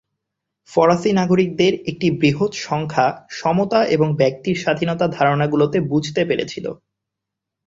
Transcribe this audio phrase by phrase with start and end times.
[0.69, 3.07] ফরাসি নাগরিকদের একটি বৃহৎ সংখ্যা
[3.31, 6.65] "সমতা" এবং "ব্যক্তির স্বাধীনতা" ধারণাগুলো বুঝতে পেরেছিল।